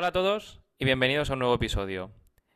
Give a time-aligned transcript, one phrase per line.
[0.00, 2.12] Hola a todos y bienvenidos a un nuevo episodio.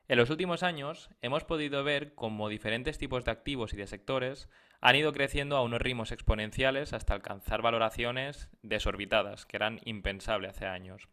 [0.07, 4.49] En los últimos años hemos podido ver cómo diferentes tipos de activos y de sectores
[4.81, 10.67] han ido creciendo a unos ritmos exponenciales hasta alcanzar valoraciones desorbitadas, que eran impensables hace
[10.67, 11.09] años.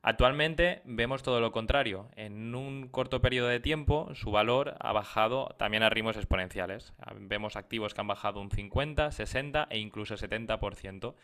[0.00, 2.08] Actualmente vemos todo lo contrario.
[2.14, 6.92] En un corto periodo de tiempo su valor ha bajado también a ritmos exponenciales.
[7.16, 11.16] Vemos activos que han bajado un 50, 60 e incluso 70%.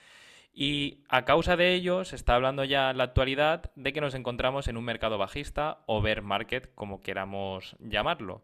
[0.52, 4.14] Y a causa de ello se está hablando ya en la actualidad de que nos
[4.14, 8.42] encontramos en un mercado bajista o bear market, como queramos llamarlo.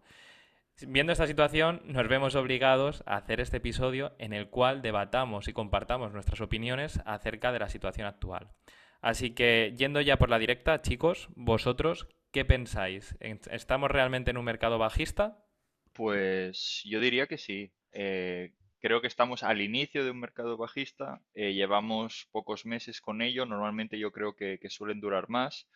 [0.87, 5.55] Viendo esta situación, nos vemos obligados a hacer este episodio en el cual debatamos y
[5.55, 8.50] compartamos nuestras opiniones acerca de la situación actual.
[9.00, 13.16] Así que, yendo ya por la directa, chicos, vosotros, ¿qué pensáis?
[13.20, 15.42] ¿Estamos realmente en un mercado bajista?
[15.92, 17.73] Pues yo diría que sí.
[17.92, 18.52] Eh,
[18.86, 21.20] creo que estamos al inicio de un mercado bajista.
[21.34, 23.44] eh, llevamos pocos meses con ello.
[23.44, 25.68] Normalmente yo creo que, que suelen durar más.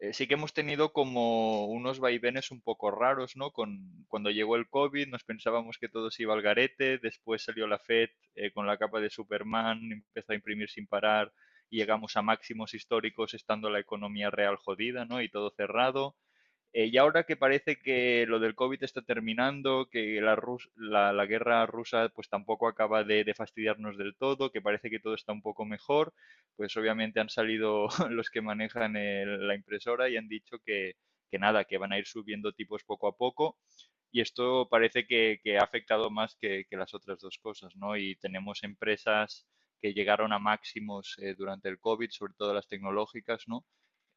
[0.00, 3.50] Eh, sí que hemos tenido como unos vaivenes un poco raros, ¿no?
[3.50, 7.66] Con, cuando llegó el COVID nos pensábamos que todo se iba al garete, después salió
[7.66, 11.32] la Fed eh, con la capa de Superman, empezó a imprimir sin parar
[11.70, 15.22] y llegamos a máximos históricos estando la economía real jodida, ¿no?
[15.22, 16.14] Y todo cerrado.
[16.76, 21.12] Eh, y ahora que parece que lo del COVID está terminando, que la, Rus- la,
[21.12, 25.14] la guerra rusa pues tampoco acaba de, de fastidiarnos del todo, que parece que todo
[25.14, 26.12] está un poco mejor,
[26.56, 30.94] pues obviamente han salido los que manejan el- la impresora y han dicho que,
[31.30, 33.56] que nada, que van a ir subiendo tipos poco a poco.
[34.12, 37.96] Y esto parece que, que ha afectado más que, que las otras dos cosas, ¿no?
[37.96, 39.46] Y tenemos empresas
[39.82, 43.64] que llegaron a máximos eh, durante el COVID, sobre todo las tecnológicas, ¿no?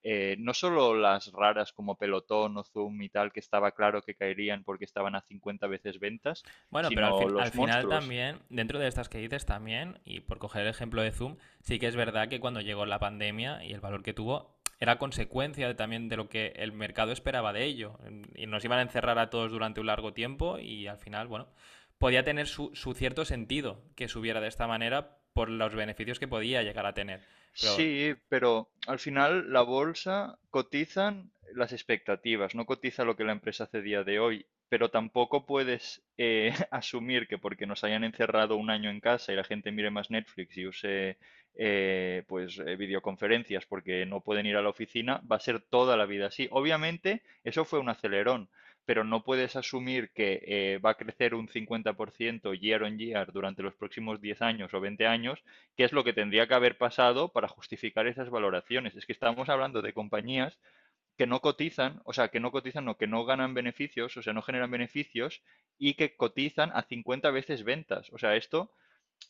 [0.03, 4.15] Eh, no solo las raras como Pelotón o Zoom y tal, que estaba claro que
[4.15, 7.67] caerían porque estaban a 50 veces ventas, Bueno, pero al, sino fin- al los final
[7.69, 7.99] monstruos.
[7.99, 11.79] también, dentro de estas que dices también, y por coger el ejemplo de Zoom, sí
[11.79, 15.67] que es verdad que cuando llegó la pandemia y el valor que tuvo era consecuencia
[15.67, 17.97] de- también de lo que el mercado esperaba de ello.
[18.35, 21.47] Y nos iban a encerrar a todos durante un largo tiempo y al final, bueno,
[21.97, 26.27] podía tener su, su cierto sentido que subiera de esta manera por los beneficios que
[26.27, 27.19] podía llegar a tener.
[27.53, 33.65] Sí, pero al final la bolsa cotizan las expectativas, no cotiza lo que la empresa
[33.65, 38.71] hace día de hoy, pero tampoco puedes eh, asumir que porque nos hayan encerrado un
[38.71, 41.17] año en casa y la gente mire más Netflix y use
[41.53, 45.97] eh, pues eh, videoconferencias porque no pueden ir a la oficina, va a ser toda
[45.97, 46.47] la vida así.
[46.49, 48.49] Obviamente, eso fue un acelerón,
[48.87, 53.61] pero no puedes asumir que eh, va a crecer un 50% year on year durante
[53.61, 55.43] los próximos 10 años o 20 años
[55.75, 58.95] qué es lo que tendría que haber pasado para justificar esas valoraciones.
[58.95, 60.57] Es que estamos hablando de compañías
[61.17, 64.31] que no cotizan, o sea, que no cotizan o que no ganan beneficios, o sea,
[64.31, 65.41] no generan beneficios
[65.77, 68.09] y que cotizan a 50 veces ventas.
[68.13, 68.71] O sea, esto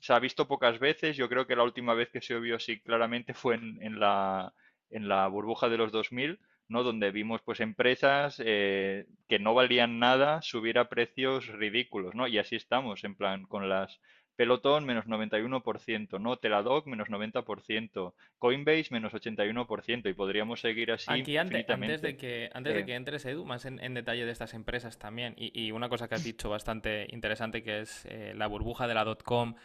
[0.01, 1.17] se ha visto pocas veces.
[1.17, 4.53] Yo creo que la última vez que se vio así claramente fue en, en la,
[4.91, 6.39] en la burbuja de los 2000,
[6.69, 6.83] ¿no?
[6.83, 12.27] Donde vimos pues empresas eh, que no valían nada subir a precios ridículos, ¿no?
[12.27, 13.99] Y así estamos, en plan, con las
[14.35, 16.37] Peloton menos 91%, ¿no?
[16.37, 22.49] Teladoc menos 90%, Coinbase menos 81%, y podríamos seguir así Aquí ante- antes de que,
[22.53, 25.71] antes de que entres, Edu, más en, en detalle de estas empresas también, y, y
[25.71, 29.55] una cosa que has dicho bastante interesante que es eh, la burbuja de la .com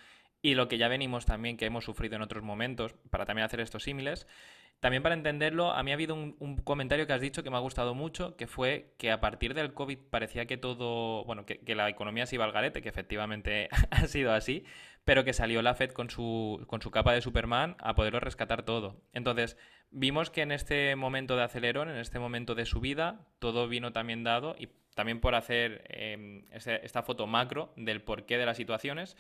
[0.41, 3.61] y lo que ya venimos también que hemos sufrido en otros momentos para también hacer
[3.61, 4.27] estos símiles.
[4.83, 7.61] También para entenderlo, a mí ha habido un, comentario que has dicho que me ha
[7.61, 11.89] gustado mucho, que fue que a partir del COVID parecía que todo, bueno, que, la
[11.89, 14.65] economía se iba al garete, que efectivamente ha sido así,
[15.05, 18.65] pero que salió la Fed con su, con su capa de Superman a poderlo rescatar
[18.65, 19.01] todo.
[19.13, 19.57] Entonces,
[19.93, 24.25] vimos que en este momento de acelerón, en este momento de subida, todo vino también
[24.25, 24.67] dado y
[24.97, 25.85] también por hacer
[26.51, 29.17] este- esta foto macro del porqué de las situaciones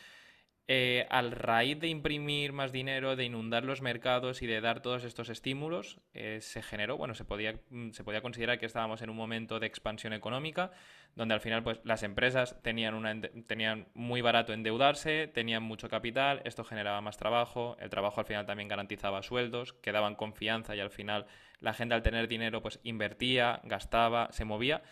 [0.69, 5.03] eh, al raíz de imprimir más dinero, de inundar los mercados y de dar todos
[5.03, 9.11] estos estímulos, eh, se generó, bueno, se podía, mm, se podía considerar que estábamos en
[9.11, 10.71] un momento de expansión económica,
[11.17, 16.41] donde al final pues, las empresas tenían, una, tenían muy barato endeudarse, tenían mucho capital,
[16.45, 20.81] esto generaba más trabajo, el trabajo al final también garantizaba sueldos, que daban confianza y
[20.81, 21.27] al final
[21.61, 24.83] la gente al tener dinero pues invertía, gastaba, se movía.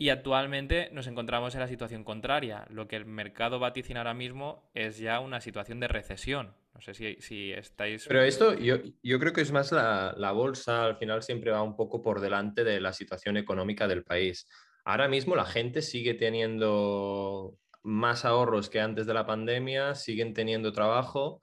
[0.00, 2.68] Y actualmente nos encontramos en la situación contraria.
[2.70, 6.54] Lo que el mercado vaticina ahora mismo es ya una situación de recesión.
[6.72, 8.06] No sé si, estáis...
[8.06, 11.74] Pero esto yo, yo creo que es más la, bolsa, al final siempre va un
[11.74, 14.48] poco por delante de la situación económica del país.
[14.84, 20.72] Ahora mismo la gente sigue teniendo más ahorros que antes de la pandemia, siguen teniendo
[20.72, 21.42] trabajo,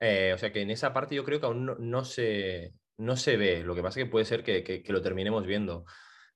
[0.00, 3.16] eh, o sea que en esa parte yo creo que aún no, no se, no
[3.16, 5.84] se ve, lo que pasa es que puede ser que- que lo terminemos viendo.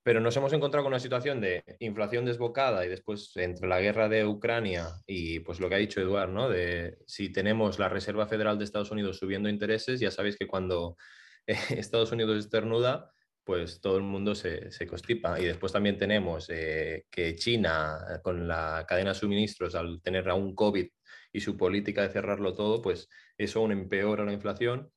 [0.06, 4.08] Pero nos hemos encontrado con una situación de inflación desbocada y después entre la guerra
[4.08, 6.48] de Ucrania y pues lo que ha dicho Eduard, ¿no?
[6.48, 10.96] De si tenemos la Reserva Federal de Estados Unidos subiendo intereses, ya sabéis que cuando
[11.48, 13.10] eh, Estados Unidos estornuda,
[13.42, 15.40] pues todo el mundo se, se constipa.
[15.40, 20.54] Y después también tenemos eh, que China, con la cadena de suministros, al tener aún
[20.54, 20.86] COVID
[21.32, 24.88] y su política de cerrarlo todo, pues eso aún empeora la inflación.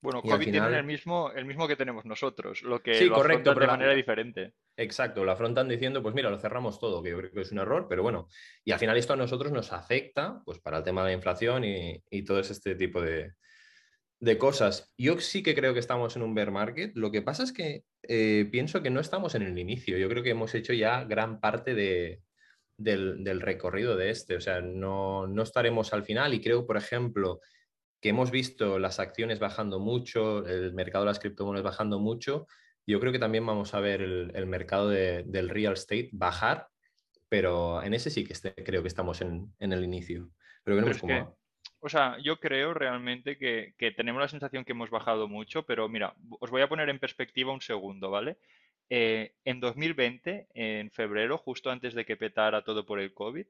[0.00, 3.66] Bueno, COVID tiene el mismo, el mismo que tenemos nosotros, lo que sí, correcto, de
[3.66, 4.54] manera diferente.
[4.76, 7.58] Exacto, lo afrontan diciendo, pues mira, lo cerramos todo, que yo creo que es un
[7.58, 8.28] error, pero bueno,
[8.64, 11.64] y al final esto a nosotros nos afecta, pues para el tema de la inflación
[11.64, 13.32] y, y todo este tipo de,
[14.20, 14.92] de cosas.
[14.98, 16.96] Yo sí que creo que estamos en un bear market.
[16.96, 19.96] Lo que pasa es que eh, pienso que no estamos en el inicio.
[19.98, 22.22] Yo creo que hemos hecho ya gran parte de,
[22.76, 24.36] del, recorrido de este.
[24.36, 26.34] O sea, no, no, estaremos al final.
[26.34, 27.40] Y creo, por ejemplo,
[28.00, 32.46] que hemos visto las acciones bajando mucho, el mercado de las criptomonedas bajando mucho.
[32.86, 36.68] Yo creo que también vamos a ver el, mercado del real estate bajar,
[37.28, 40.30] pero en ese sí que este, creo que estamos en, el inicio.
[40.64, 41.38] Pero veremos cómo
[41.80, 46.14] o sea, yo creo realmente que, tenemos la sensación que hemos bajado mucho, pero mira,
[46.40, 48.38] os voy a poner en perspectiva un segundo, ¿vale?
[48.90, 53.46] Eh, en 2020, en febrero, justo antes de que petara todo por el COVID,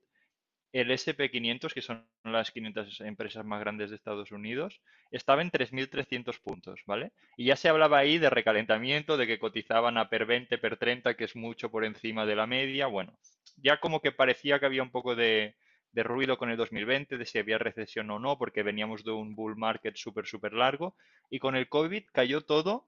[0.73, 4.81] el SP500, que son las 500 empresas más grandes de Estados Unidos,
[5.11, 7.13] estaba en 3.300 puntos, ¿vale?
[7.37, 11.15] Y ya se hablaba ahí de recalentamiento, de que cotizaban a per 20, per 30,
[11.15, 12.87] que es mucho por encima de la media.
[12.87, 13.19] Bueno,
[13.57, 15.57] ya como que parecía que había un poco de,
[15.95, 19.57] ruido con el 2020, de si había recesión o no, porque veníamos de un bull
[19.57, 20.95] market súper, súper largo.
[21.31, 22.87] Y con el COVID cayó todo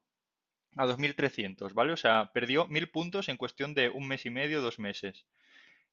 [0.76, 1.93] a 2.300, ¿vale?
[1.93, 5.25] O sea, perdió mil puntos en cuestión de un mes y medio, dos meses.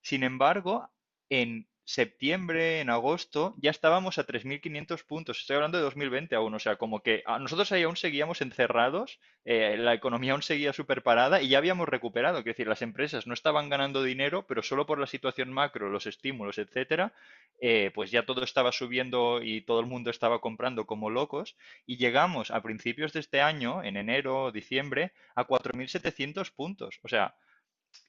[0.01, 0.89] Sin embargo,
[1.29, 5.39] en septiembre, en agosto, ya estábamos a 3.500 puntos.
[5.39, 9.21] Estoy hablando de 2020 aún, o sea, como que a nosotros ahí aún seguíamos encerrados,
[9.45, 12.39] eh, la economía aún seguía súper parada y ya habíamos recuperado.
[12.39, 16.07] Es decir, las empresas no estaban ganando dinero, pero solo por la situación macro, los
[16.07, 17.13] estímulos, etcétera,
[17.61, 21.55] eh, pues ya todo estaba subiendo y todo el mundo estaba comprando como locos.
[21.85, 26.99] Y llegamos a principios de este año, en enero, diciembre, a 4.700 puntos.
[27.03, 27.35] O sea,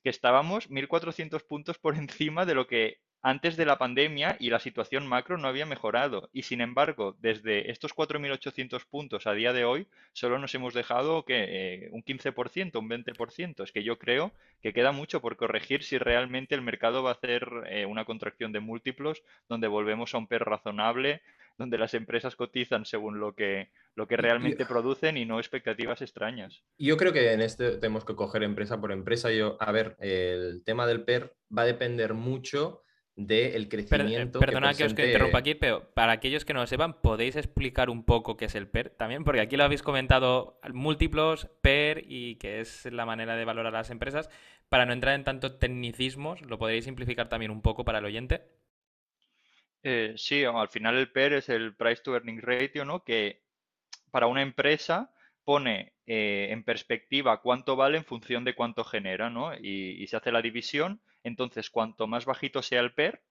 [0.03, 4.61] que estábamos 1.400 puntos por encima de lo que antes de la pandemia y la
[4.61, 6.31] situación macro no había mejorado.
[6.33, 11.25] Y sin embargo, desde estos 4.800 puntos a día de hoy, solo nos hemos dejado
[11.25, 13.65] que eh, un 15%, un 20%.
[13.65, 14.33] Es que yo creo
[14.63, 18.53] que queda mucho por corregir si realmente el mercado va a hacer eh, una contracción
[18.53, 21.23] de múltiplos, donde volvemos a un PER razonable,
[21.57, 26.63] donde las empresas cotizan según lo que, lo que realmente producen y no expectativas extrañas.
[26.79, 29.33] Yo creo que en este tenemos que coger empresa por empresa.
[29.33, 32.85] Yo, a ver, el tema del PER va a depender mucho
[33.19, 34.39] del eh, crecimiento.
[34.39, 38.05] perdona que, os interrumpa aquí, pero para aquellos que no lo sepan, ¿podéis explicar un
[38.05, 39.25] poco qué es el PER también?
[39.25, 43.79] Porque aquí lo habéis comentado múltiplos, PER y que es la manera de valorar a
[43.79, 44.31] las empresas.
[44.69, 48.43] Para no entrar en tantos tecnicismos, ¿lo podréis simplificar también un poco para el oyente?
[49.83, 53.03] Eh, sí, al final el PER es el Price to Earning Ratio, ¿no?
[53.03, 53.43] Que
[54.13, 55.13] para una empresa
[55.43, 59.55] pone eh, en perspectiva cuánto vale en función de cuánto genera, ¿no?
[59.57, 63.23] y se hace la división entonces, cuanto más bajito sea el PER,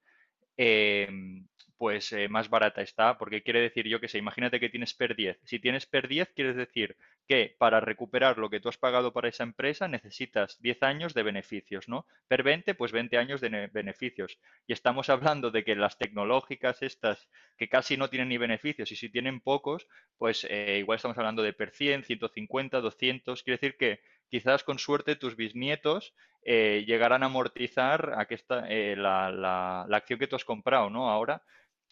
[0.57, 1.48] em,
[1.78, 5.16] pues eh, más barata está, porque quiere decir, yo que sé, imagínate que tienes PER
[5.16, 5.39] 10.
[5.44, 6.98] Si tienes PER 10, quiere decir
[7.28, 11.24] que para recuperar lo que tú has pagado para esa empresa necesitas 10 años de
[11.24, 12.07] beneficios, ¿no?
[12.28, 14.39] PER 20, pues 20 años de beneficios.
[14.66, 18.95] Y estamos hablando de que las tecnológicas estas, que casi no tienen ni beneficios, y
[18.95, 19.88] si tienen pocos,
[20.18, 23.44] pues eh, igual estamos hablando de PER 100, 150, 200.
[23.44, 28.25] Quiere decir que quizás con suerte tus bisnietos eh, llegarán a amortizar
[28.69, 31.10] eh, la, la, acción que tú has comprado, ¿no?
[31.10, 31.43] Ahora.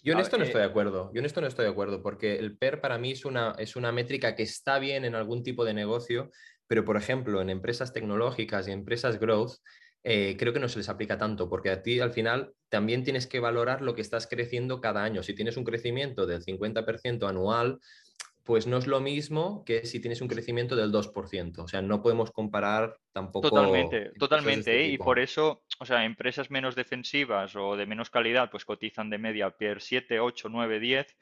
[0.02, 1.12] Yo en esto no estoy de acuerdo.
[1.14, 3.76] Yo en esto no estoy de acuerdo, porque el PER para mí es una, es
[3.76, 6.32] una métrica que está bien en algún tipo de negocio,
[6.68, 9.58] pero por ejemplo, en empresas tecnológicas y empresas growth,
[10.08, 13.26] eh, creo que no se les aplica tanto, porque a ti al final también tienes
[13.26, 15.24] que valorar lo que estás creciendo cada año.
[15.24, 17.80] Si tienes un crecimiento del 50% anual,
[18.46, 21.58] pues no es lo mismo que si tienes un crecimiento del 2%.
[21.58, 23.50] O sea, no podemos comparar tampoco.
[23.50, 24.72] Totalmente, totalmente.
[24.72, 24.90] Este ¿eh?
[24.90, 29.18] y por eso, o sea, empresas menos defensivas o de menos calidad, pues cotizan de
[29.18, 31.18] media per 7, 8, 9, 10.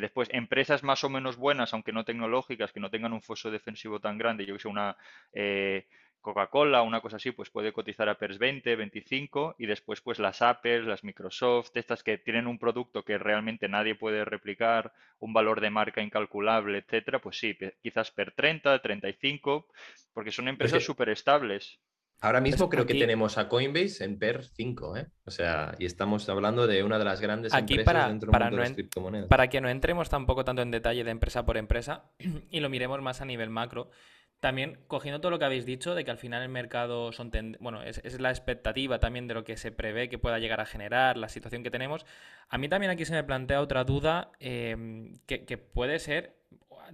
[0.00, 4.00] después, empresas más o menos buenas, aunque no tecnológicas, que no tengan un foso defensivo
[4.00, 4.96] tan grande, yo que sé, una
[5.32, 5.86] eh,
[6.20, 10.42] Coca-Cola, una cosa así, pues puede cotizar a PERS 20, 25 y después pues las
[10.42, 15.60] Apple, las Microsoft, estas que tienen un producto que realmente nadie puede replicar, un valor
[15.60, 19.66] de marca incalculable, etcétera, pues sí, quizás PER 30, 35,
[20.12, 21.80] porque son empresas súper estables.
[22.20, 25.06] Ahora mismo creo que tenemos a Coinbase en PER 5, ¿eh?
[25.24, 28.56] O sea, y estamos hablando de una de las grandes empresas para, dentro para de
[28.56, 29.28] las criptomonedas.
[29.28, 32.10] Para que no entremos tampoco tanto en detalle de empresa por empresa
[32.50, 33.90] y lo miremos más a nivel macro,
[34.40, 37.30] también, cogiendo todo lo que habéis dicho, de que al final el mercado son
[37.60, 41.16] bueno, es, la expectativa también de lo que se prevé que pueda llegar a generar,
[41.16, 42.06] la situación que tenemos.
[42.48, 46.36] A mí también aquí se me plantea otra duda em, que, puede ser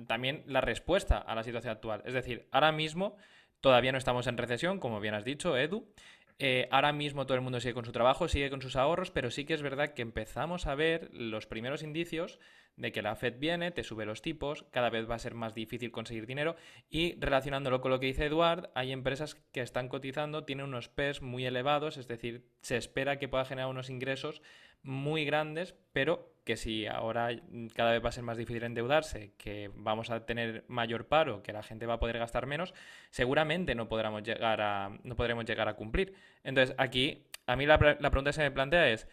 [0.06, 2.02] también la respuesta a la situación actual.
[2.04, 3.16] Es decir, ahora mismo
[3.64, 5.88] Todavía no estamos en recesión, como bien has dicho, Edu.
[6.38, 9.30] Eh, ahora mismo todo el mundo sigue con su trabajo, sigue con sus ahorros, pero
[9.30, 12.40] sí que es verdad que empezamos a ver los primeros indicios
[12.76, 15.54] de que la Fed viene, te sube los tipos, cada vez va a ser más
[15.54, 16.56] difícil conseguir dinero.
[16.90, 21.22] Y relacionándolo con lo que dice Eduard, hay empresas que están cotizando, tienen unos PES
[21.22, 24.42] muy elevados, es decir, se espera que pueda generar unos ingresos
[24.82, 27.30] muy grandes, pero que si ahora
[27.74, 31.52] cada vez va a ser más difícil endeudarse, que vamos a tener mayor paro, que
[31.52, 32.74] la gente va a poder gastar menos,
[33.10, 36.14] seguramente no podremos llegar a, no podremos llegar a cumplir.
[36.42, 39.08] Entonces, aquí, a mí la, la pregunta que se me plantea es,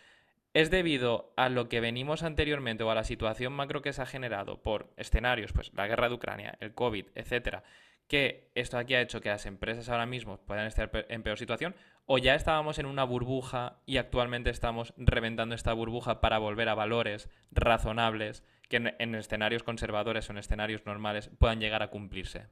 [0.54, 4.06] ¿Es debido a lo que venimos anteriormente o a la situación macro que se ha
[4.06, 7.64] generado por escenarios, pues la guerra de Ucrania, el COVID, etcétera,
[8.08, 11.74] que esto aquí ha hecho que las empresas ahora mismo puedan estar en peor situación?
[12.06, 16.76] ¿O ya estábamos en una burbuja y actualmente estamos reventando esta burbuja para volver a
[16.76, 22.48] valores razonables que en, escenarios conservadores o en escenarios normales puedan llegar a cumplirse?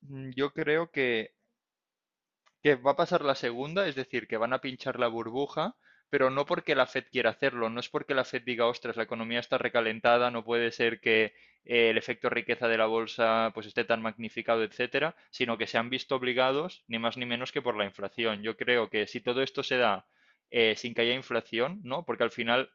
[0.00, 1.34] Mm, yo creo que,
[2.62, 5.76] que va a pasar la segunda, es decir, que van a pinchar la burbuja
[6.14, 9.02] pero no porque la Fed quiera hacerlo, no es porque la Fed diga, ostras, la
[9.02, 13.66] economía está recalentada, no puede ser que eh, el efecto riqueza de la bolsa pues
[13.66, 17.62] esté tan magnificado, etcétera, sino que se han visto obligados ni más ni menos que
[17.62, 18.44] por la inflación.
[18.44, 20.06] Yo creo que si todo esto se da
[20.52, 22.04] eh, sin que haya inflación, ¿no?
[22.04, 22.70] Porque al final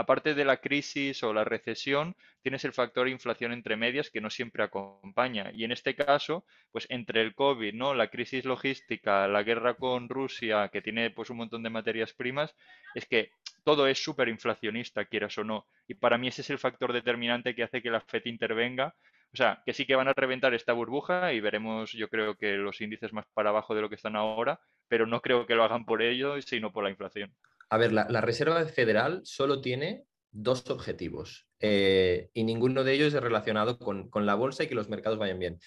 [0.00, 4.30] aparte de la crisis o la recesión, tienes el factor inflación entre medias que no
[4.30, 5.50] siempre acompaña.
[5.54, 7.92] Y en este caso, pues entre el COVID, ¿no?
[7.94, 12.54] La crisis logística, la guerra con Rusia, que tiene pues un montón de materias primas,
[12.94, 15.66] es que todo es súper inflacionista, quieras o no.
[15.86, 18.94] Y para mí ese es el factor determinante que hace que la FED intervenga.
[19.32, 22.56] O sea, que sí que van a reventar esta burbuja y veremos, yo creo que
[22.56, 25.62] los índices más para abajo de lo que están ahora, pero no creo que lo
[25.62, 27.32] hagan por ello, sino por la inflación.
[27.70, 33.22] A ver, la, Reserva Federal solo tiene dos objetivos eh, y ninguno de ellos es
[33.22, 35.58] relacionado con, la bolsa y que los mercados vayan bien.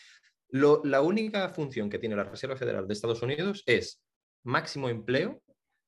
[0.50, 4.04] la única función que tiene la Reserva Federal de Estados Unidos es
[4.44, 5.42] máximo empleo,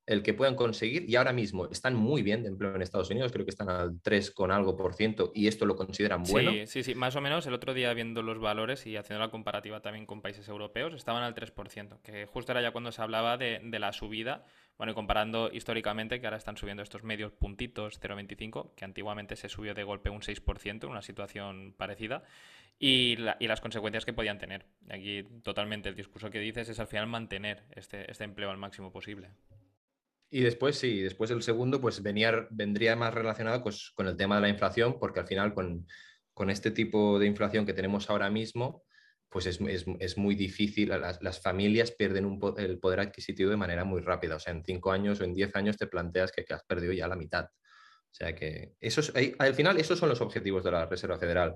[0.06, 3.32] el que puedan conseguir, y ahora mismo están muy bien de empleo en Estados Unidos,
[3.32, 6.52] creo que están al 3 con algo por ciento y esto lo consideran bueno.
[6.52, 9.32] Sí, sí, sí, más o menos el otro día viendo los valores y haciendo la
[9.32, 13.38] comparativa también con países europeos, estaban al 3%, que justo era ya cuando se hablaba
[13.38, 14.46] de, de la subida
[14.78, 19.50] bueno, y comparando históricamente, que ahora están subiendo estos medios puntitos 0,25, que antiguamente se
[19.50, 22.24] subió de golpe un 6% en una situación parecida,
[22.78, 24.66] y, las consecuencias que podían tener.
[24.90, 28.92] Aquí totalmente el discurso que dices es al final mantener este, este empleo al máximo
[28.92, 29.32] posible.
[30.30, 34.36] Y después, sí, después el segundo, pues venía, vendría más relacionado pues, con el tema
[34.36, 38.84] de la inflación, porque al final con este tipo de inflación que tenemos ahora mismo,
[39.30, 44.40] pues es, muy difícil, las, familias pierden el poder adquisitivo de manera muy rápida, o
[44.40, 47.16] sea, en cinco años o en diez años te planteas que, has perdido ya la
[47.16, 47.46] mitad.
[47.46, 48.76] O sea que
[49.40, 51.56] al final esos son los objetivos de la Reserva Federal.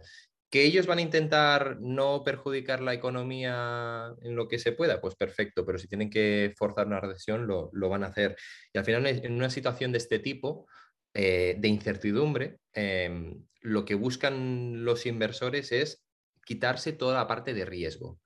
[0.50, 5.00] ¿Que ellos van a intentar no perjudicar la economía en lo que se pueda?
[5.00, 8.36] Pues perfecto, pero si tienen que forzar una recesión, lo, van a hacer.
[8.74, 10.68] Y al final, en una situación de este tipo,
[11.14, 16.04] eh, de incertidumbre, em, lo que buscan los inversores es
[16.50, 18.20] quitarse toda la parte de riesgo.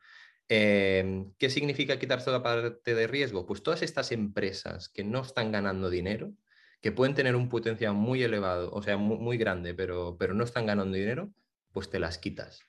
[0.47, 3.45] Em, ¿Qué significa quitar toda la parte de riesgo?
[3.45, 6.31] Pues todas estas empresas que no están ganando dinero,
[6.79, 10.65] que pueden tener un potencial muy elevado, o sea, muy, grande, pero, pero no están
[10.65, 11.33] ganando dinero,
[11.73, 12.61] pues te las quitas.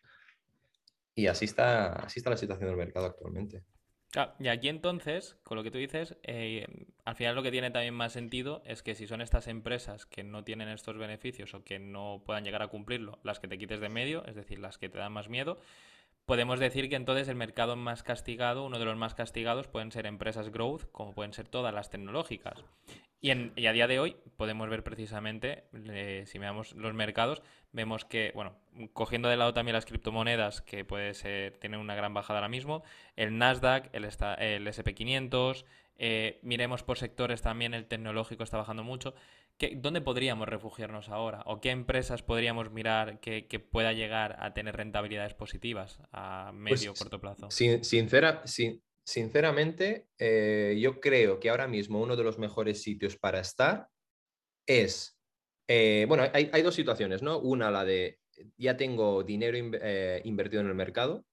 [1.15, 3.63] Y así está, así está la situación del mercado actualmente.
[4.39, 6.67] Y aquí entonces, con lo que tú dices, eh,
[7.05, 10.23] al final lo que tiene también más sentido es que si son estas empresas que
[10.23, 13.81] no tienen estos beneficios o que no puedan llegar a cumplirlo, las que te quites
[13.81, 15.59] de medio, es decir, las que te dan más miedo,
[16.27, 20.07] podemos decir que entonces el mercado más castigado, uno de los más castigados, pueden ser
[20.07, 22.65] empresas growth, como pueden ser todas las tecnológicas.
[23.25, 23.31] Y,
[23.67, 27.41] a día de hoy podemos ver precisamente, eh, si miramos los mercados,
[27.73, 28.55] vemos que, bueno,
[28.93, 32.85] cogiendo de lado también las criptomonedas, que puede ser, tienen una gran bajada ahora mismo,
[33.17, 35.65] el Nasdaq, el, el SP500,
[35.97, 39.15] eh, miremos por sectores también, el tecnológico está bajando mucho.
[39.77, 41.45] ¿Dónde podríamos refugiarnos ahora?
[41.47, 46.93] ¿O qué empresas podríamos mirar que, pueda llegar a tener rentabilidades positivas a pues medio
[46.93, 47.51] o corto plazo?
[47.51, 48.43] sincera,
[49.05, 53.89] sinceramente, eh, yo creo que ahora mismo uno de los mejores sitios para estar
[54.67, 55.19] es,
[55.69, 57.39] eh, bueno, hay, dos situaciones, ¿no?
[57.39, 58.19] Una, la de
[58.57, 61.25] ya tengo dinero eh, invertido en el mercado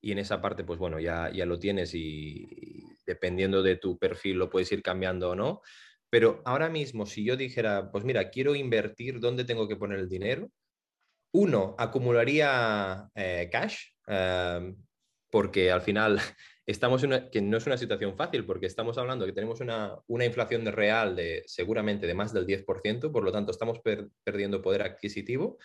[0.00, 4.36] y en esa parte, pues bueno, ya, ya lo tienes y dependiendo de tu perfil
[4.36, 5.62] lo puedes ir cambiando o no.
[6.10, 10.08] Pero ahora mismo, si yo dijera, pues mira, quiero invertir, ¿dónde tengo que poner el
[10.08, 10.50] dinero?
[11.32, 13.08] Uno, acumularía
[13.52, 13.92] cash,
[15.30, 16.18] porque al final
[16.66, 20.02] estamos en una, que no es una situación fácil, porque estamos hablando que tenemos una,
[20.08, 23.80] inflación de real de seguramente de más del 10%, por lo tanto estamos
[24.24, 25.58] perdiendo poder adquisitivo.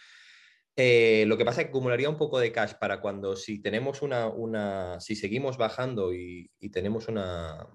[0.77, 4.01] Eh, lo que pasa es que acumularía un poco de cash para cuando si tenemos
[4.01, 7.65] una, una si seguimos bajando y, tenemos una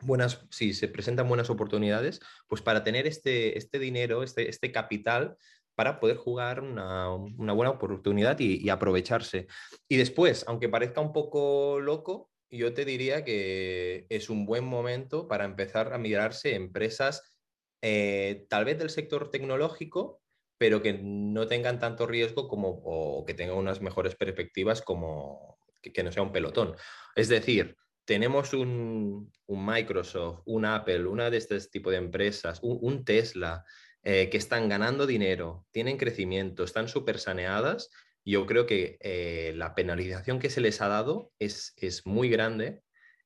[0.00, 5.38] buenas, si se presentan buenas oportunidades, pues para tener este, este dinero, este, este capital
[5.76, 9.46] para poder jugar una, buena oportunidad y, aprovecharse.
[9.88, 15.28] Y después, aunque parezca un poco loco, yo te diría que es un buen momento
[15.28, 17.36] para empezar a mirarse empresas
[17.82, 20.22] eh, tal vez del sector tecnológico,
[20.58, 26.02] pero que no tengan tanto riesgo como, o que tengan unas mejores perspectivas como que,
[26.02, 26.74] no sea un pelotón.
[27.14, 33.64] Es decir, tenemos un, Microsoft, un Apple, una de este tipo de empresas, un, Tesla,
[34.08, 37.90] eh, que están ganando dinero, tienen crecimiento, están súper saneadas.
[38.24, 42.82] Yo creo que eh, la penalización que se les ha dado es, es muy grande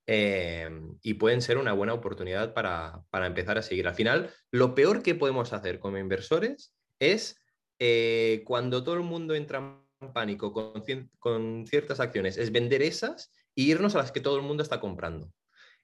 [0.06, 0.70] eh,
[1.02, 3.88] y pueden ser una buena oportunidad para, para, empezar a seguir.
[3.88, 7.36] Al final, lo peor que podemos hacer como inversores es
[8.46, 13.94] cuando todo el mundo entra en pánico con, ciertas acciones, es vender esas e irnos
[13.96, 15.30] a las que todo el mundo está comprando.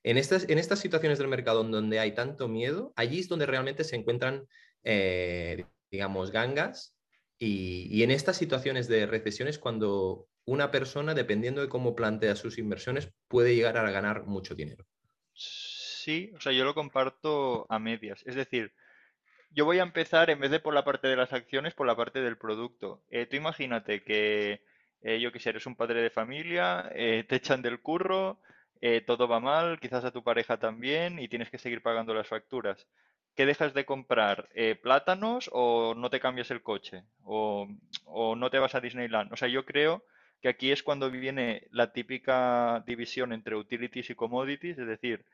[0.03, 3.85] En estas, en estas situaciones del mercado donde hay tanto miedo, allí es donde realmente
[3.85, 4.47] se encuentran,
[4.89, 6.97] eh, digamos, gangas.
[7.39, 13.13] Y, en estas situaciones de recesiones cuando una persona, dependiendo de cómo plantea sus inversiones,
[13.29, 14.87] puede llegar a ganar mucho dinero.
[15.35, 18.23] Sí, o sea, yo lo comparto a medias.
[18.27, 18.73] Es decir,
[19.51, 21.97] yo voy a empezar, en vez de por la parte de las acciones, por la
[21.97, 23.03] parte del producto.
[23.11, 24.63] Eh, tú imagínate que,
[25.03, 28.41] eh, yo sé, eres un padre de familia, te echan del curro,
[29.05, 32.87] todo va mal, quizás a tu pareja también, y tienes que seguir pagando las facturas.
[33.37, 34.49] ¿Qué dejas de comprar?
[34.83, 37.05] ¿Plátanos o no te cambias el coche?
[37.23, 37.69] O,
[38.05, 39.33] ¿O no te vas a Disneyland?
[39.33, 40.05] O sea, yo creo
[40.41, 45.25] que aquí es cuando viene la típica división entre utilities y commodities, es decir,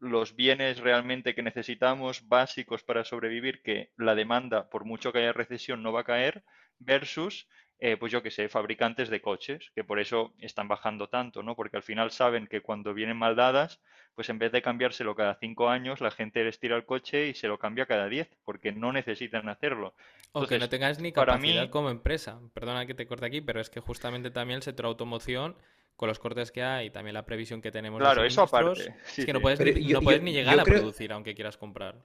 [0.00, 5.32] los bienes realmente que necesitamos básicos para sobrevivir, que la demanda, por mucho que haya
[5.32, 6.44] recesión, no va a caer,
[6.78, 11.42] versus, eh, pues yo que sé, fabricantes de coches, que por eso están bajando tanto,
[11.42, 11.56] ¿no?
[11.56, 13.80] Porque al final saben que cuando vienen mal dadas,
[14.14, 17.34] pues en vez de cambiárselo cada cinco años, la gente les tira el coche y
[17.34, 19.94] se lo cambia cada diez, porque no necesitan hacerlo.
[20.32, 22.40] o que no tengas ni capacidad como empresa.
[22.54, 25.56] Perdona que te corte aquí, pero es que justamente también el sector automoción
[25.96, 28.00] con los cortes que hay y también la previsión que tenemos.
[28.00, 28.94] Claro, eso aparte.
[29.16, 31.96] es que no puedes, ni, llegar a producir aunque quieras comprar.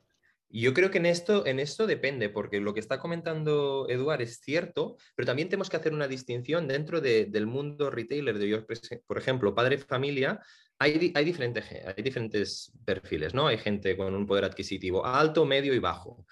[0.51, 4.39] Yo creo que en esto, en esto depende, porque lo que está comentando Eduard es
[4.39, 8.39] cierto, pero también tenemos que hacer una distinción dentro del mundo retailer.
[8.39, 8.65] De,
[9.05, 10.41] por ejemplo, padre familia,
[10.79, 13.47] hay, hay, diferentes, hay diferentes perfiles, ¿no?
[13.47, 16.25] Hay gente con un poder adquisitivo alto, medio y bajo.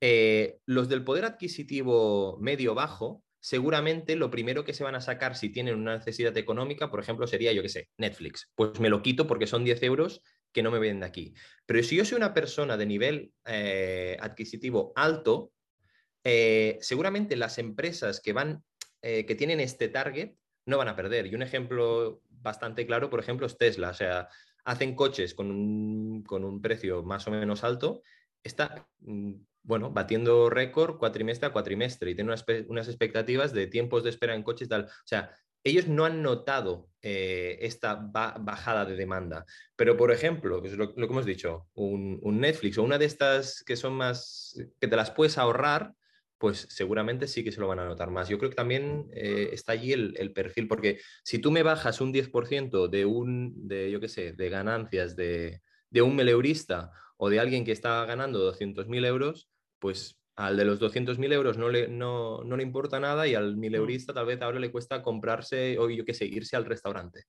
[0.00, 5.50] Eh, los del poder adquisitivo medio-bajo seguramente lo primero que se van a sacar si
[5.50, 8.50] tienen una necesidad económica, por ejemplo, sería, yo qué sé, Netflix.
[8.54, 10.22] Pues me lo quito porque son 10 euros
[10.54, 11.34] que no me ven de aquí.
[11.66, 15.52] Pero si yo soy una persona de nivel eh, adquisitivo alto,
[16.22, 18.64] eh, seguramente las empresas que van,
[19.02, 21.26] eh, que tienen este target, no van a perder.
[21.26, 23.90] Y un ejemplo bastante claro, por ejemplo, es Tesla.
[23.90, 24.28] O sea,
[24.64, 28.02] hacen coches con un, con un precio más o menos alto.
[28.42, 32.32] Está mm, bueno, batiendo récord cuatrimestre a cuatrimestre y tiene
[32.68, 34.84] unas, expectativas de tiempos de espera en coches tal.
[34.84, 35.34] O sea,
[35.64, 39.46] ellos no han notado eh, esta bajada de demanda.
[39.76, 43.94] Pero, por ejemplo, lo, que hemos dicho, un, Netflix o una de estas que son
[43.94, 45.92] más, que te las puedes ahorrar,
[46.38, 48.28] pues seguramente sí que se lo van a notar más.
[48.28, 52.12] Yo creo que también eh, está allí el, perfil, porque si tú me bajas un
[52.12, 57.40] 10% de un, de, yo qué sé, de ganancias de, de un meleurista o de
[57.40, 59.48] alguien que está ganando 200.000 euros,
[59.78, 64.12] pues al de los 200.000 euros no le, no, le importa nada y al mileurista
[64.12, 64.14] mm.
[64.14, 67.24] tal vez ahora le cuesta comprarse o yo qué sé, irse al restaurante.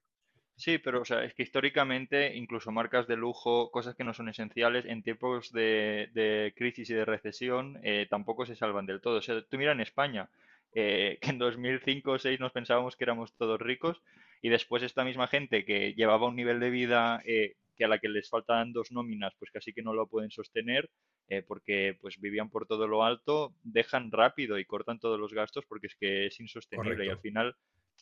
[0.57, 4.29] Sí, pero o sea, es que históricamente incluso marcas de lujo, cosas que no son
[4.29, 9.17] esenciales, en tiempos de, crisis y de recesión eh, tampoco se salvan del todo.
[9.17, 10.29] O sea, tú mira en España,
[10.73, 14.01] eh, que en 2005 o 2006 nos pensábamos que éramos todos ricos
[14.41, 17.99] y después esta misma gente que llevaba un nivel de vida eh, que a la
[17.99, 20.89] que les faltan dos nóminas, pues casi que no lo pueden sostener,
[21.27, 25.65] eh, porque pues vivían por todo lo alto, dejan rápido y cortan todos los gastos
[25.67, 27.55] porque es que es insostenible y al final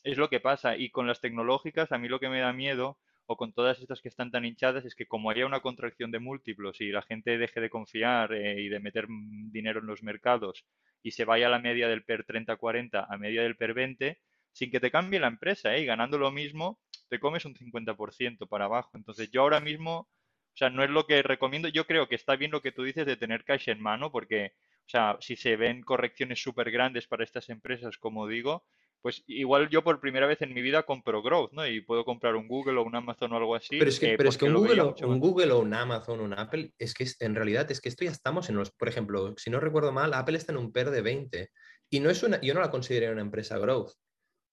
[0.03, 0.77] es lo que pasa.
[0.77, 4.01] Y con las tecnológicas, a mí lo que me da miedo, o con todas estas
[4.01, 7.37] que están tan hinchadas, es que como haya una contracción de múltiplos y la gente
[7.37, 10.65] deje de confiar eh, y de meter dinero en los mercados
[11.01, 14.19] y se vaya a la media del PER 30-40 a media del PER 20,
[14.51, 15.81] sin que te cambie la empresa, ¿eh?
[15.81, 16.79] y ganando lo mismo,
[17.13, 18.89] te comes un 50% para abajo.
[18.95, 20.09] Entonces yo ahora mismo
[20.53, 21.67] o sea, no es lo que recomiendo.
[21.67, 24.53] Yo creo que está bien lo que tú dices de tener cash en mano, porque,
[24.85, 28.63] o sea, si se ven correcciones súper grandes para estas empresas, como digo,
[29.01, 31.67] pues igual yo por primera vez en mi vida compro growth, ¿no?
[31.67, 33.77] Y puedo comprar un Google o un Amazon o algo así.
[33.77, 36.23] Pero es que, pero es que un, Google o, un Google o un Amazon o
[36.23, 39.33] un Apple, es que en realidad es que esto ya estamos en los, por ejemplo,
[39.37, 41.49] si no recuerdo mal, Apple está en un PER de 20
[41.89, 43.91] y no es una, yo no la considero una empresa growth.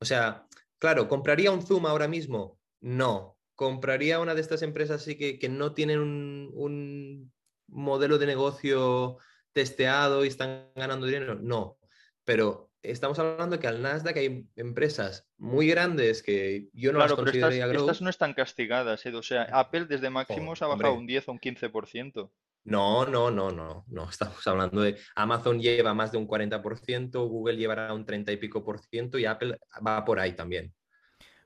[0.01, 0.47] O sea,
[0.81, 2.59] claro, ¿compraría un Zoom ahora mismo?
[2.81, 3.37] No.
[3.55, 7.33] ¿Compraría una de estas empresas así que, que no tienen un, un
[7.69, 9.19] modelo de negocio
[9.53, 11.37] testeado y están ganando dinero?
[11.37, 11.79] No.
[12.25, 17.67] Pero estamos hablando que al Nasdaq hay empresas muy grandes que yo no las consideraría
[17.67, 19.15] estas, estas, no están castigadas, ¿eh?
[19.15, 22.31] o sea, Apple desde máximos ha bajado un 10 o un 15%.
[22.65, 24.09] No, no, no, no, no.
[24.11, 28.65] Estamos hablando de Amazon lleva más de un 40%, Google llevará un 30 y pico
[28.65, 30.73] por ciento y Apple va por ahí también.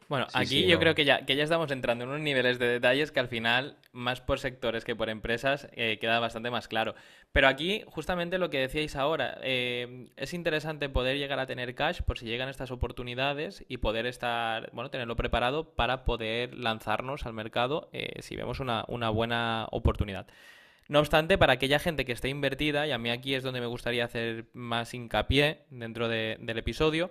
[0.09, 3.11] Bueno, aquí yo creo que ya, que ya estamos entrando en unos niveles de detalles
[3.11, 6.95] que al final, más por sectores que por empresas, eh, queda bastante más claro.
[7.33, 12.03] Pero aquí, justamente lo que decíais ahora, eh, es interesante poder llegar a tener cash
[12.03, 17.33] por si llegan estas oportunidades y poder estar, bueno, tenerlo preparado para poder lanzarnos al
[17.33, 20.27] mercado eh, si vemos una, una buena oportunidad.
[20.89, 23.67] No obstante, para aquella gente que esté invertida, y a mí aquí es donde me
[23.67, 27.11] gustaría hacer más hincapié dentro del episodio,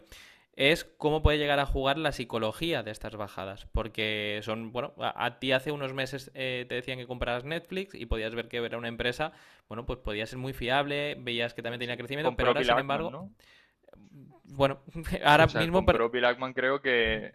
[0.55, 3.65] es cómo puede llegar a jugar la psicología de estas bajadas.
[3.71, 8.05] Porque son, bueno, a, ti hace unos meses eh, te decían que compraras Netflix y
[8.05, 9.31] podías ver que era una empresa,
[9.67, 13.31] bueno, pues podía ser muy fiable, veías que también tenía crecimiento, pero ahora, sin embargo...
[14.43, 14.83] Bueno,
[15.25, 15.83] ahora mismo...
[15.85, 17.31] Pero creo que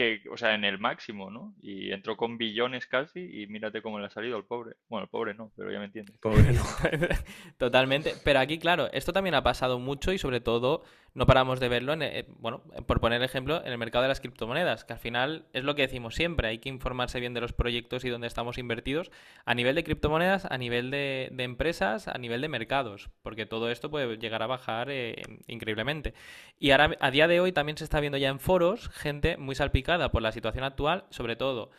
[0.00, 1.54] que, o sea, en el máximo, ¿no?
[1.60, 4.76] Y entró con billones casi y mírate cómo le ha salido al pobre.
[4.88, 6.16] Bueno, el pobre no, pero ya me entiendes.
[6.16, 6.62] Pobre no.
[7.58, 8.14] Totalmente.
[8.24, 11.92] Pero aquí, claro, esto también ha pasado mucho y sobre todo no paramos de verlo,
[11.92, 15.46] en, eh, bueno, por poner ejemplo, en el mercado de las criptomonedas, que al final
[15.52, 18.58] es lo que decimos siempre, hay que informarse bien de los proyectos y dónde estamos
[18.58, 19.10] invertidos
[19.44, 23.90] a nivel de criptomonedas, a nivel de, empresas, a nivel de mercados, porque todo esto
[23.90, 26.14] puede llegar a bajar eh, increíblemente.
[26.58, 29.54] Y ahora, a día de hoy también se está viendo ya en foros gente muy
[29.54, 31.70] salpicada por la situación actual, sobre todo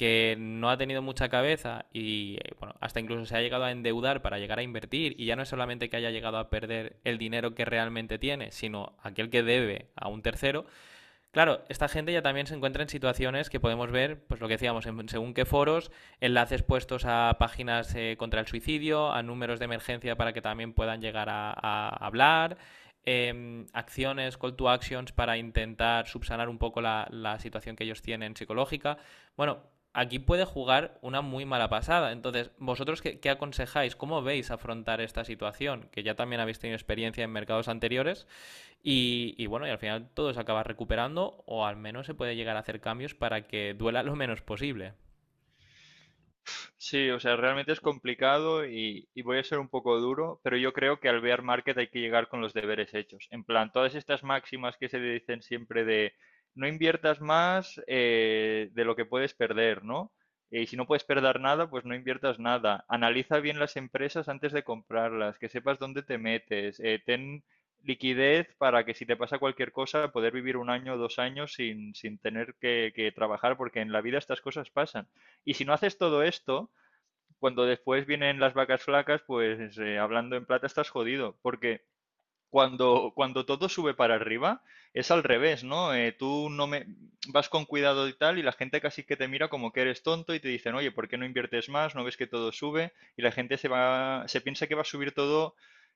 [0.00, 3.70] que no ha tenido mucha cabeza y eh, bueno, hasta incluso se ha llegado a
[3.70, 6.96] endeudar para llegar a invertir y ya no es solamente que haya llegado a perder
[7.04, 10.64] el dinero que realmente tiene, sino aquel que debe a un tercero.
[11.32, 14.54] Claro, esta gente ya también se encuentra en situaciones que podemos ver, pues lo que
[14.54, 19.66] decíamos, según qué foros, enlaces puestos a páginas eh, contra el suicidio, a números de
[19.66, 22.56] emergencia para que también puedan llegar a, hablar,
[23.04, 28.00] em, acciones, call to actions para intentar subsanar un poco la, la situación que ellos
[28.00, 28.96] tienen psicológica.
[29.36, 32.12] Bueno, aquí puede jugar una muy mala pasada.
[32.12, 33.96] Entonces, ¿vosotros qué, aconsejáis?
[33.96, 35.88] ¿Cómo veis afrontar esta situación?
[35.92, 38.26] Que ya también habéis tenido experiencia en mercados anteriores
[38.82, 42.56] y, bueno, y al final todo se acaba recuperando o al menos se puede llegar
[42.56, 44.94] a hacer cambios para que duela lo menos posible.
[46.78, 50.56] Sí, o sea, realmente es complicado y, y, voy a ser un poco duro, pero
[50.56, 53.28] yo creo que al bear market hay que llegar con los deberes hechos.
[53.30, 56.14] En plan, todas estas máximas que se dicen siempre de
[56.54, 60.12] no inviertas más eh, de lo que puedes perder, ¿no?
[60.50, 62.84] Y si no puedes perder nada, pues no inviertas nada.
[62.88, 66.80] Analiza bien las empresas antes de comprarlas, que sepas dónde te metes.
[66.80, 67.44] Eh, ten
[67.82, 71.54] liquidez para que si te pasa cualquier cosa, poder vivir un año o dos años
[71.54, 75.06] sin, sin tener que, trabajar, porque en la vida estas cosas pasan.
[75.44, 76.70] Y si no haces todo esto,
[77.38, 81.82] cuando después vienen las vacas flacas, pues eh, hablando en plata estás jodido, porque
[82.50, 85.94] cuando, cuando todo sube para arriba, es al revés, ¿no?
[85.94, 86.86] Eh, tú no me
[87.28, 90.02] vas con cuidado y tal, y la gente casi que te mira como que eres
[90.02, 91.94] tonto y te dicen, oye, ¿por qué no inviertes más?
[91.94, 92.92] ¿No ves que todo sube?
[93.16, 95.54] Y la gente se va, se piensa que va a subir todo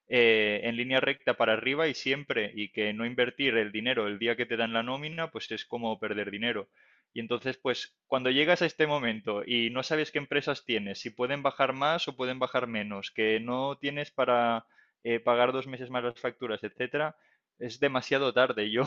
[0.09, 4.19] eh, en línea recta para arriba y siempre, y que no invertir el dinero el
[4.19, 6.69] día que te dan la nómina, pues es como perder dinero.
[7.12, 11.11] Y entonces, pues, cuando llegas a este momento y no sabes qué empresas tienes, si
[11.11, 14.67] pueden bajar más o pueden bajar menos, que no tienes para
[15.05, 17.17] eh, pagar dos meses más las facturas, etcétera,
[17.59, 18.71] es demasiado tarde.
[18.73, 18.85] Yo,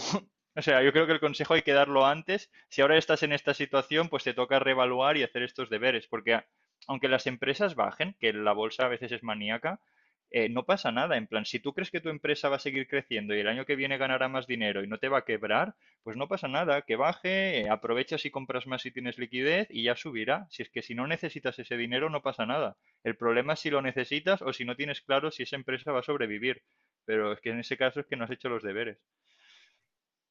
[0.56, 2.52] o sea, yo creo que el consejo hay que darlo antes.
[2.70, 6.42] Si ahora estás en esta situación, pues te toca reevaluar y hacer estos deberes, porque
[6.88, 9.80] aunque las empresas bajen, que la bolsa a veces es maníaca,
[10.30, 11.18] eh, no pasa nada.
[11.18, 13.66] En plan, si tú crees que tu empresa va a seguir creciendo y el año
[13.66, 16.82] que viene ganará más dinero y no te va a quebrar, pues no pasa nada.
[16.82, 20.48] Que baje, eh, aprovechas y compras más si tienes liquidez y ya subirá.
[20.50, 22.78] Si es que si no necesitas ese dinero, no pasa nada.
[23.04, 26.00] El problema es si lo necesitas o si no tienes claro si esa empresa va
[26.00, 26.62] a sobrevivir.
[27.06, 28.98] Pero es que en ese caso es que no has hecho los deberes.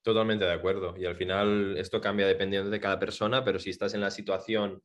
[0.02, 0.94] Totalmente de acuerdo.
[0.96, 4.82] Y al final esto cambia dependiendo de cada persona, pero si estás en la situación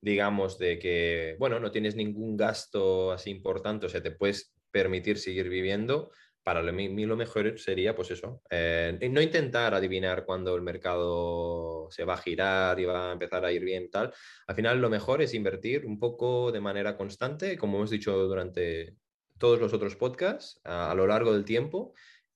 [0.00, 5.18] digamos, de que, bueno, no tienes ningún gasto así importante, o sea, te puedes permitir
[5.18, 6.10] seguir viviendo,
[6.48, 12.04] para mí lo mejor sería, pues eso, eh, no intentar adivinar cuándo el mercado se
[12.04, 14.14] va a girar y va a empezar a ir bien, tal.
[14.46, 18.96] Al final lo mejor es invertir un poco de manera constante, como hemos dicho durante
[19.36, 21.92] todos los otros podcasts, a, lo largo del tiempo,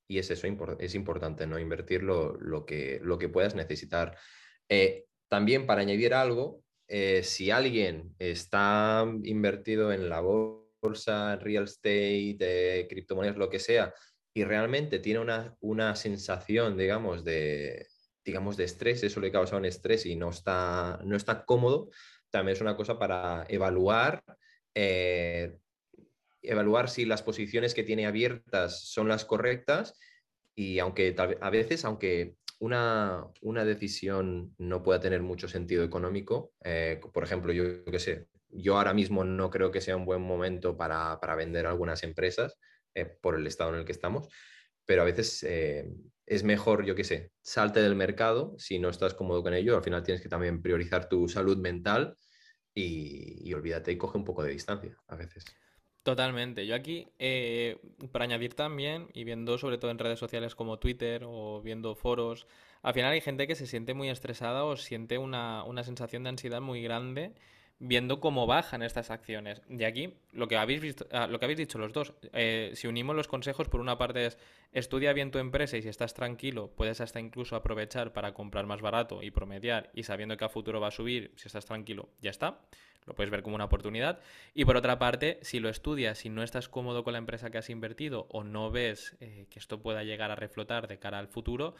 [0.06, 0.46] y es eso,
[0.78, 1.58] es importante, ¿no?
[1.58, 4.18] Invertir lo, que, lo que puedas necesitar.
[4.68, 6.62] Eh, también para añadir algo,
[6.94, 13.94] eh, si alguien está invertido en la bolsa, real estate, criptomonedas, lo que sea,
[14.34, 17.86] y realmente tiene una, una sensación, digamos, de,
[18.26, 21.88] digamos, de estrés, eso le causa un estrés y no está, no está cómodo,
[22.28, 24.22] también es una cosa para evaluar,
[24.74, 25.56] eh,
[26.42, 29.98] evaluar si las posiciones que tiene abiertas son las correctas
[30.54, 37.00] y aunque a veces, aunque una, una decisión no pueda tener mucho sentido económico, eh,
[37.12, 40.76] por ejemplo, yo qué sé, yo ahora mismo no creo que sea un buen momento
[40.76, 42.58] para, para vender algunas empresas
[42.94, 44.28] eh, por el estado en el que estamos,
[44.84, 45.44] pero a veces
[46.26, 49.76] es mejor, yo qué sé, salte del mercado si no estás cómodo con ello.
[49.76, 52.16] Al final tienes que también priorizar tu salud mental
[52.74, 55.44] y, olvídate y coge un poco de distancia a veces.
[56.02, 56.66] Totalmente.
[56.66, 57.78] Yo aquí, eh,
[58.10, 62.48] para añadir también, y viendo sobre todo en redes sociales como Twitter o viendo foros,
[62.82, 66.30] al final hay gente que se siente muy estresada o siente una, una sensación de
[66.30, 67.34] ansiedad muy grande
[67.84, 69.60] viendo cómo bajan estas acciones.
[69.68, 72.86] De aquí, lo que habéis, visto, ah, lo que habéis dicho los dos, eh, si
[72.86, 74.38] unimos los consejos, por una parte es
[74.72, 78.80] estudia bien tu empresa y si estás tranquilo, puedes hasta incluso aprovechar para comprar más
[78.80, 82.30] barato y promediar y sabiendo que a futuro va a subir, si estás tranquilo, ya
[82.30, 82.60] está.
[83.04, 84.20] Lo puedes ver como una oportunidad.
[84.54, 87.58] Y por otra parte, si lo estudias y no estás cómodo con la empresa que
[87.58, 91.26] has invertido o no ves eh, que esto pueda llegar a reflotar de cara al
[91.26, 91.74] futuro,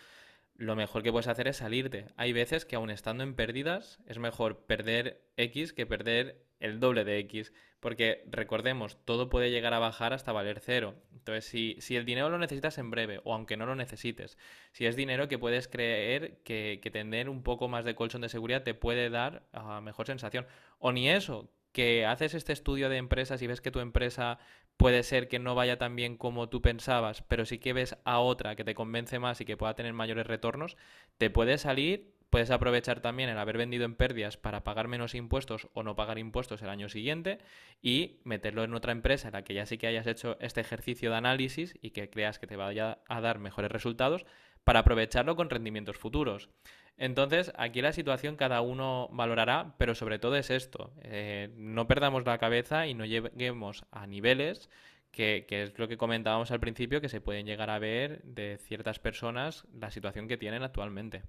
[0.55, 2.07] lo mejor que puedes hacer es salirte.
[2.17, 7.05] Hay veces que aún estando en pérdidas es mejor perder X que perder el doble
[7.05, 7.53] de X.
[7.81, 10.95] Porque recordemos, todo puede llegar a bajar hasta valer cero.
[11.13, 14.39] Entonces, si, si el dinero lo necesitas en breve, o aunque no lo necesites,
[14.71, 18.29] si es dinero que puedes creer que, que tener un poco más de colchón de
[18.29, 20.47] seguridad te puede dar uh, mejor sensación.
[20.79, 24.39] O ni eso, que haces este estudio de empresas y ves que tu empresa
[24.77, 28.19] puede ser que no vaya tan bien como tú pensabas, pero si que ves a
[28.19, 30.77] otra que te convence más y que pueda tener mayores retornos,
[31.19, 35.69] te puedes salir, puedes aprovechar también el haber vendido en pérdidas para pagar menos impuestos
[35.75, 37.39] o no pagar impuestos el año siguiente
[37.83, 41.11] y meterlo en otra empresa en la que ya sí que hayas hecho este ejercicio
[41.11, 44.25] de análisis y que creas que te vaya a dar mejores resultados
[44.65, 46.49] para aprovecharlo con rendimientos futuros.
[46.97, 52.25] Entonces, aquí la situación cada uno valorará, pero sobre todo es esto, eh, no perdamos
[52.25, 54.69] la cabeza y no lleguemos a niveles
[55.13, 58.99] que, es lo que comentábamos al principio, que se pueden llegar a ver de ciertas
[58.99, 61.23] personas la situación que tienen actualmente.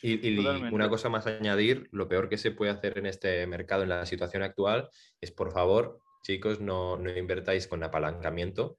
[0.00, 3.82] Y, una cosa más a añadir, lo peor que se puede hacer en este mercado,
[3.82, 4.88] en la situación actual,
[5.20, 8.78] es por favor, chicos, no, no invertáis con apalancamiento,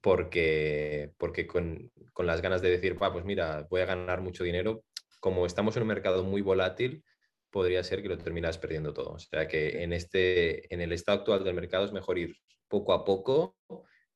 [0.00, 4.84] porque, porque con, con, las ganas de decir, pues mira, voy a ganar mucho dinero,
[5.24, 7.02] como estamos en un mercado muy volátil,
[7.50, 9.12] podría ser que lo terminas perdiendo todo.
[9.12, 12.36] O sea que en, este, en el estado actual del mercado es mejor ir
[12.68, 13.56] poco a poco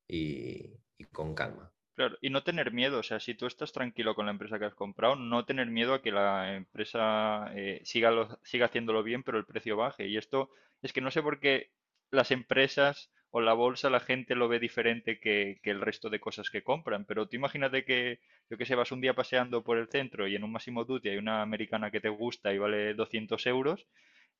[0.07, 0.69] y,
[1.11, 1.73] con calma.
[1.95, 4.65] Claro, y no tener miedo, o sea, si tú estás tranquilo con la empresa que
[4.65, 9.39] has comprado, no tener miedo a que la empresa eh, siga, siga haciéndolo bien, pero
[9.39, 10.07] el precio baje.
[10.07, 10.51] Y esto
[10.83, 11.71] es que no sé por qué
[12.11, 16.49] las empresas o la bolsa la gente lo ve diferente que, el resto de cosas
[16.49, 17.05] que compran.
[17.05, 20.35] Pero tú imagínate que, yo que sé, vas un día paseando por el centro y
[20.35, 23.87] en un máximo Duty hay una americana que te gusta y vale 200 euros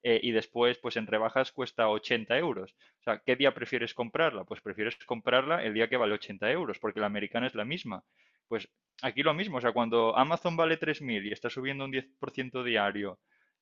[0.03, 2.73] eh, y después, pues en rebajas cuesta 80 euros.
[3.01, 4.43] O sea, ¿qué día prefieres comprarla?
[4.45, 8.03] Pues prefieres comprarla el día que vale 80 euros, porque la americana es la misma.
[8.47, 8.69] Pues
[9.01, 13.19] aquí lo mismo, o sea, cuando Amazon vale 3.000 y está subiendo un 10% diario,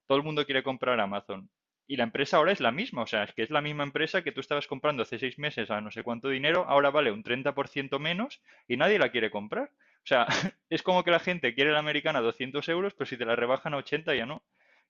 [0.07, 1.49] todo el mundo quiere comprar Amazon
[1.87, 4.21] y la empresa ahora es la misma, o sea, es que es la misma empresa
[4.21, 7.23] que tú estabas comprando hace seis meses a no sé cuánto dinero, ahora vale un
[7.23, 9.71] 30% menos y nadie la quiere comprar.
[9.71, 10.27] O sea,
[10.69, 13.35] es como que la gente quiere la americana a 200 euros, pero si te la
[13.35, 14.43] rebajan a 80 ya no.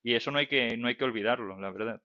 [0.03, 2.01] Y eso no hay que, no hay que olvidarlo, la verdad.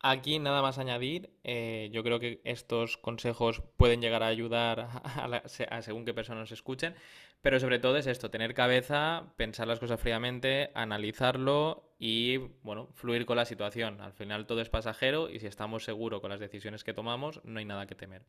[0.00, 4.88] Aquí nada más añadir, eh, yo creo que estos consejos pueden llegar a ayudar
[5.70, 6.94] a, según qué personas escuchen,
[7.40, 13.26] pero sobre todo es esto, tener cabeza, pensar las cosas fríamente, analizarlo y, bueno, fluir
[13.26, 14.00] con la situación.
[14.00, 17.58] Al final todo es pasajero y si estamos seguros con las decisiones que tomamos, no
[17.58, 18.22] hay nada que temer.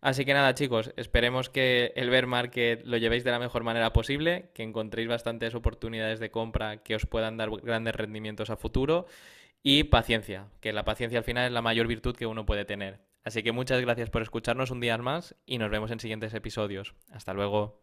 [0.00, 3.94] Así que nada, chicos, esperemos que el bear market lo llevéis de la mejor manera
[3.94, 9.06] posible, que encontréis bastantes oportunidades de compra que os puedan dar grandes rendimientos a futuro
[9.62, 13.00] y paciencia, que la paciencia al final es la mayor virtud que uno puede tener.
[13.24, 16.94] Así que muchas gracias por escucharnos un día más y nos vemos en siguientes episodios.
[17.10, 17.80] Hasta luego.